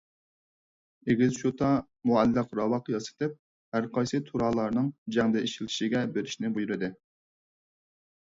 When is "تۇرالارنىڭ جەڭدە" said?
4.31-5.45